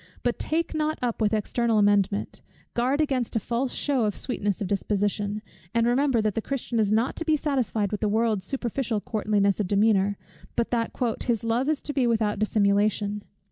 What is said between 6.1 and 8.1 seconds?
that the Christian is not to be satisfied with the